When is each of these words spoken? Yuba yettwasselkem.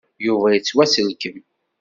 Yuba 0.25 0.47
yettwasselkem. 0.55 1.37